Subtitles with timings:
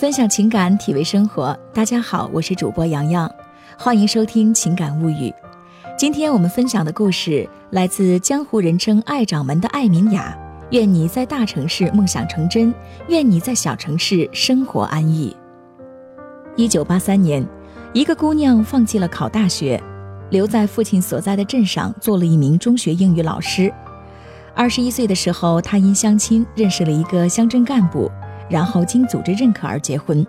[0.00, 1.54] 分享情感，体味生活。
[1.74, 3.30] 大家好，我是主播洋洋，
[3.76, 5.28] 欢迎收听《情感物语》。
[5.94, 10.34] 今天我们分享的故事来自江湖人称“爱掌门”的艾明雅。
[10.70, 12.72] 愿你在大城市梦想成真，
[13.08, 15.36] 愿你在小城市生活安逸。
[16.56, 17.46] 一九八三年，
[17.92, 19.78] 一个姑娘放弃了考大学，
[20.30, 23.70] 留在父亲所在的镇上做了一名中学英语老师。
[24.54, 28.10] 二十一岁的时候，她因相亲认识了一个乡镇干部。
[28.50, 30.26] 然后经组织认可而结婚，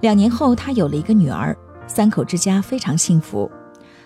[0.00, 3.50] 两年后他有了一个女儿，三口之家非常幸福。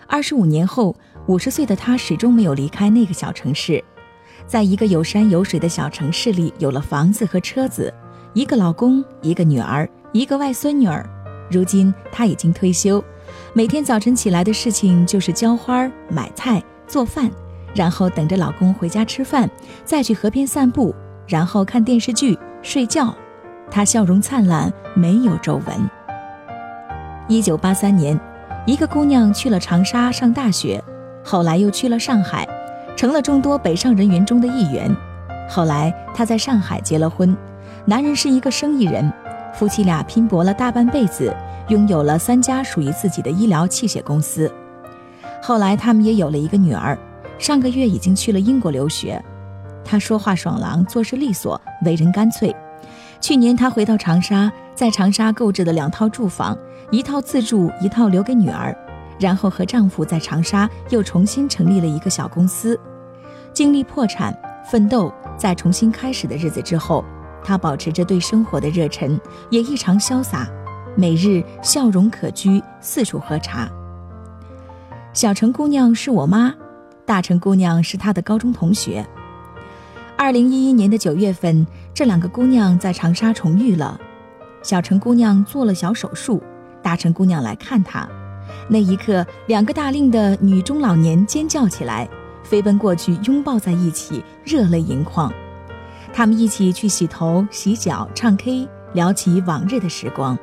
[0.07, 0.95] 二十五年后，
[1.27, 3.83] 五十岁的他始终没有离开那个小城市，
[4.47, 7.93] 在一个有山有水的小城市里，有了房子和车子，
[8.35, 11.09] 一个老公，一个女儿，一个外孙女儿。
[11.51, 13.03] 如今他已经退休，
[13.55, 17.31] 每天早晨起来的事情就是浇花、买菜、做饭，
[17.75, 19.51] 然后等着老公回家吃饭，
[19.85, 20.95] 再去河边散步，
[21.27, 23.15] 然后看电视剧、睡觉。
[23.71, 25.91] 他笑容灿烂，没有皱纹。
[27.29, 28.19] 一九八三年，
[28.67, 30.83] 一个姑娘去了长沙上大学，
[31.23, 32.49] 后来又去了上海，
[32.97, 34.95] 成了众多北上人员中的一员。
[35.49, 37.37] 后来她在上海结了婚，
[37.85, 39.13] 男人是一个生意人，
[39.53, 41.35] 夫妻俩拼搏了大半辈子，
[41.69, 44.51] 拥有了三家属于自己的医疗器械公司。
[45.43, 46.99] 后来他们也有了一个女儿，
[47.39, 49.23] 上个月已经去了英国留学。
[49.85, 52.55] 她说话爽朗，做事利索，为人干脆。
[53.21, 56.57] 去年，她回到长沙，在长沙购置了两套住房，
[56.91, 58.77] 一套自住，一套留给女儿。
[59.19, 62.79] 然后和丈夫在长沙又重新成立了一个小公司。
[63.53, 64.33] 经历破产、
[64.71, 67.05] 奋斗，在重新开始的日子之后，
[67.43, 70.49] 她保持着对生活的热忱，也异常潇洒，
[70.97, 73.69] 每日笑容可掬，四处喝茶。
[75.13, 76.55] 小城姑娘是我妈，
[77.05, 79.05] 大城姑娘是她的高中同学。
[80.21, 81.65] 二零一一年的九月份。
[81.95, 83.99] 这两个姑娘在长沙重遇了，
[84.65, 86.43] 小陈姑娘做了小手术，
[86.83, 88.07] 大陈姑娘来看她。
[88.69, 92.09] 那一刻，两个大龄的女中老年尖叫起来，
[92.43, 95.33] 飞奔过去拥抱在一起，热泪盈眶。
[96.13, 100.37] 他们一起去洗头、洗脚、唱 K，聊起往日的时光。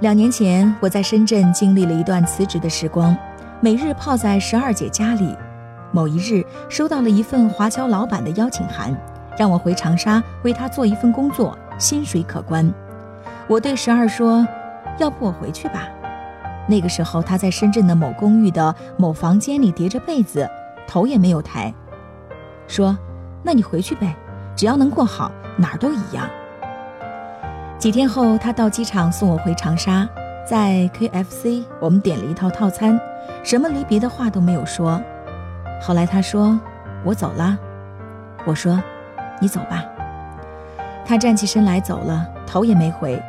[0.00, 3.16] 两年前，我在深圳经历了一段辞职的时光，
[3.62, 5.34] 每日泡在十二姐家里。
[5.92, 8.96] 某一日，收到了一份华侨老板的邀请函。
[9.38, 12.72] 让我回长沙为他做一份工作，薪水可观。
[13.46, 14.48] 我对十二说
[14.98, 15.88] ：“要不我回去吧。”
[16.66, 20.48] 那个时候他在深圳的某公寓的某房间里叠着被子，
[20.88, 21.72] 头也没有抬，
[22.66, 22.96] 说
[23.44, 24.16] ：“那你回去呗，
[24.56, 26.26] 只要能过好，哪儿都一样。”
[27.78, 30.08] 几天后，他到机场送我回长沙，
[30.48, 32.98] 在 KFC 我们点了一套套餐，
[33.44, 34.98] 什么离别的话都没有说。
[35.80, 36.58] 后来他说
[37.04, 37.58] ：“我走了。”
[38.46, 38.82] 我说。
[39.38, 39.84] 你走吧。
[41.04, 43.22] 他站起身来走了，头也没回，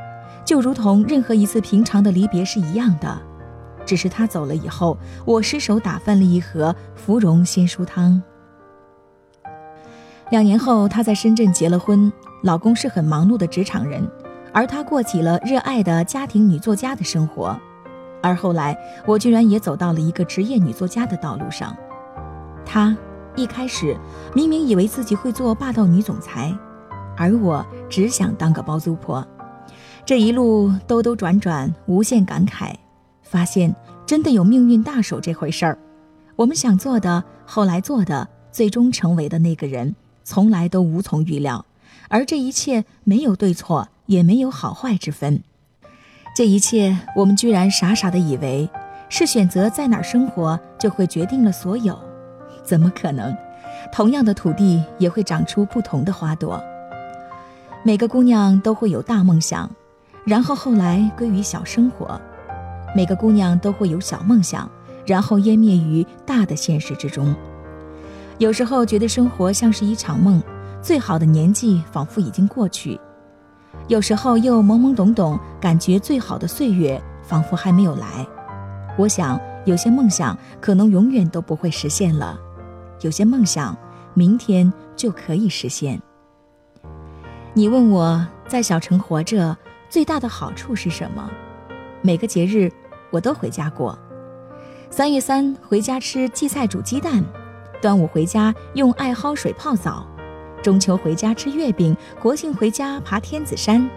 [0.46, 3.22] 就如同任何一次平常的离别是一样的。
[3.86, 8.24] 只是他走了以后，我失手打翻了一盒芙蓉鲜蔬汤。
[10.30, 12.10] 两年后，她在深圳结了婚，
[12.42, 14.10] 老公是很忙碌的职场人，
[14.54, 17.60] 而她过起了热爱的家庭女作家的生活。
[18.24, 21.76] 而后来，我居然也走到了一个职业女作家的道路上。
[22.68, 22.96] 她。
[23.36, 23.96] 一开始，
[24.34, 26.52] 明明以为自己会做霸道女总裁，
[27.16, 29.26] 而我只想当个包租婆。
[30.04, 32.74] 这一路兜兜转转，无限感慨，
[33.22, 33.76] 发现
[34.08, 35.78] 真的有命运大手这回事儿。
[36.36, 41.64] 我们想做的，后来做的，最终成为的那个人，从来都无从预料。
[42.10, 45.44] 而这一切没有对错，也没有好坏之分。
[46.36, 48.68] 这一切，我们居然傻傻的以为，
[49.10, 52.00] 是选择在哪儿生活，就会决定了所有。
[52.68, 53.34] 怎么可能？
[53.94, 56.62] 同样的土地也会长出不同的花朵。
[57.84, 59.70] 每个姑娘都会有大梦想，
[60.26, 62.20] 然后后来归于小生活；
[62.94, 64.70] 每个姑娘都会有小梦想，
[65.06, 67.34] 然后湮灭于大的现实之中。
[68.38, 70.44] 有时候觉得生活像是一场梦，
[70.82, 73.00] 最好的年纪仿佛已经过去；
[73.88, 78.28] 有时候又懵懵懂懂，感觉最好的岁月仿佛还没有来。
[78.98, 82.38] 我想，有些梦想可能永远都不会实现了。
[83.02, 83.78] 有些梦想，
[84.14, 86.02] 明天就可以实现。
[87.54, 89.58] 你问我在小城活着
[89.90, 91.30] 最大的好处是什么？
[92.02, 92.72] 每个节日
[93.10, 93.98] 我都回家过。
[94.90, 97.24] 三月三回家吃荠菜煮鸡蛋，
[97.82, 100.08] 端午回家用艾蒿水泡澡，
[100.64, 103.90] 中秋回家吃月饼，国庆回家爬天子山。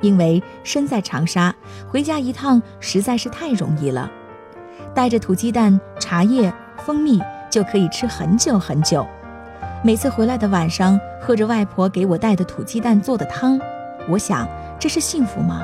[0.00, 1.54] 因为身在长沙，
[1.86, 4.10] 回家一趟实在是太容易了，
[4.94, 7.20] 带着土鸡蛋、茶叶、蜂蜜。
[7.50, 9.06] 就可以吃很久很久。
[9.82, 13.58] 每次回来的晚上，喝着外婆给我带的土鸡蛋做的汤，
[14.08, 14.48] 我想
[14.78, 15.62] 这是幸福吗？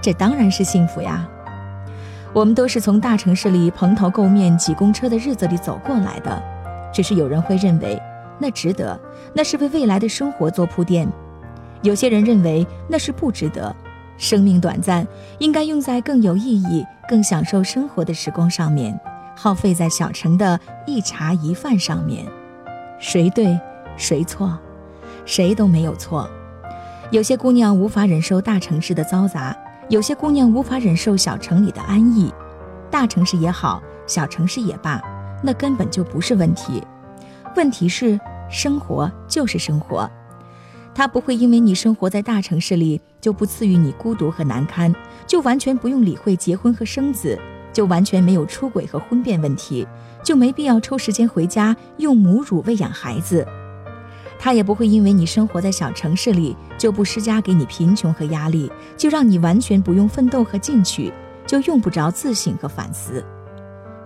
[0.00, 1.28] 这当然是幸福呀。
[2.32, 6.42] 我们都是从大城市里蓬头垢面挤公车的日子里走过来的，
[6.92, 8.00] 只是有人会认为
[8.38, 8.98] 那值得，
[9.32, 11.08] 那是为未来的生活做铺垫；
[11.82, 13.74] 有些人认为那是不值得。
[14.18, 15.06] 生命短暂，
[15.38, 18.98] 应该用在更有意义、更享受生活的时光上面，
[19.36, 22.26] 耗费在小城的一茶一饭上面。
[22.98, 23.56] 谁对，
[23.96, 24.58] 谁错？
[25.24, 26.28] 谁都没有错。
[27.10, 29.56] 有些姑娘无法忍受大城市的嘈杂。
[29.88, 32.32] 有些姑娘无法忍受小城里的安逸，
[32.90, 35.00] 大城市也好，小城市也罢，
[35.44, 36.82] 那根本就不是问题。
[37.54, 38.18] 问题是，
[38.50, 40.10] 生活就是生活，
[40.92, 44.92] 它不会因为你生活在大城市里就不赐予你孤独和难堪，
[45.24, 47.38] 就完全不用理会结婚和生子，
[47.76, 49.86] 就完全没有出轨和婚变问题，
[50.22, 53.46] 就没必要抽时间回家用母乳喂养孩子。
[54.38, 61.12] 他也不会因为你生活在小城市里，就不施加给你贫穷和压力，就让你完全不用奋斗和进取，
[61.46, 63.22] 就用不着自省和反思。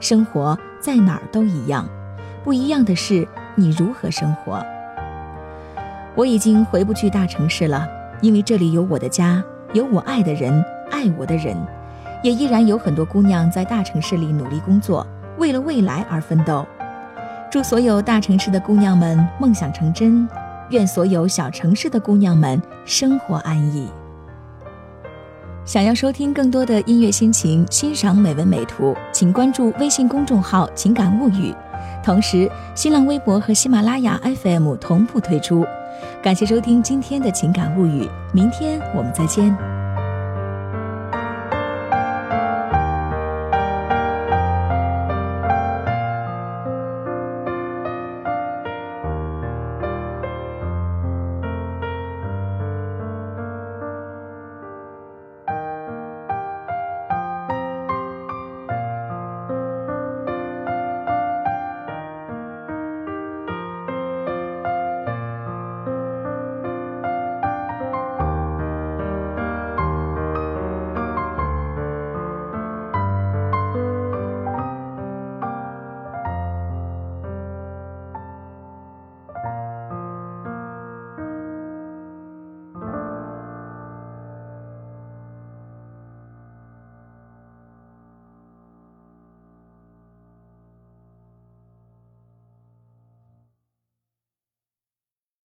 [0.01, 1.89] 生活在哪儿都一样，
[2.43, 3.25] 不一样的是
[3.55, 4.61] 你如何生活。
[6.17, 7.87] 我已经回不去大城市了，
[8.21, 9.41] 因为这里有我的家，
[9.75, 11.57] 有我爱的人，爱我的人，
[12.23, 15.07] 也依然有很多姑娘在大城市里努力工作，
[15.39, 16.67] 为了未来而奋斗。
[17.51, 20.29] 祝所有大城市的姑娘们梦想成真，
[20.71, 23.89] 愿所有小城市的姑娘们生活安逸。
[25.65, 31.55] 想要收听更多的音乐心情，欣赏美文美图，请关注微信公众号“情感物语”，
[32.03, 35.65] 同时新浪微博和喜马拉雅 FM 同步推出。
[36.23, 39.80] 感谢收听今天的情感物语，明天我们再见。